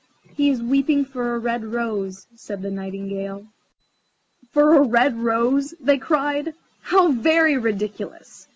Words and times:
"He 0.35 0.49
is 0.49 0.63
weeping 0.63 1.05
for 1.05 1.35
a 1.35 1.37
red 1.37 1.63
rose," 1.63 2.25
said 2.35 2.63
the 2.63 2.71
Nightingale. 2.71 3.45
"For 4.49 4.73
a 4.73 4.81
red 4.81 5.19
rose?" 5.19 5.75
they 5.79 5.99
cried; 5.99 6.55
"how 6.81 7.11
very 7.11 7.55
ridiculous!" 7.55 8.47